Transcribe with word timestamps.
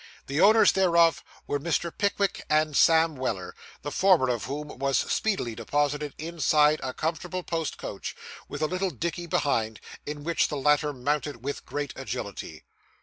The 0.25 0.41
owners 0.41 0.71
thereof 0.71 1.23
were 1.45 1.59
Mr. 1.59 1.95
Pickwick 1.95 2.41
and 2.49 2.75
Sam 2.75 3.15
Weller, 3.15 3.53
the 3.83 3.91
former 3.91 4.29
of 4.29 4.45
whom 4.45 4.69
was 4.79 4.97
speedily 4.97 5.53
deposited 5.53 6.15
inside 6.17 6.79
a 6.81 6.91
comfortable 6.91 7.43
post 7.43 7.77
coach, 7.77 8.15
with 8.49 8.63
a 8.63 8.67
little 8.67 8.89
dickey 8.89 9.27
behind, 9.27 9.79
in 10.07 10.23
which 10.23 10.47
the 10.47 10.57
latter 10.57 10.91
mounted 10.91 11.43
with 11.45 11.67
great 11.67 11.93
agility. 11.95 12.63